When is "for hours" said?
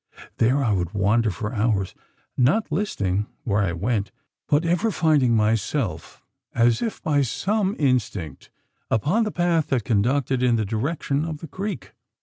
1.29-1.93